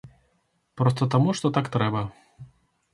[0.81, 2.05] Проста таму што так трэба.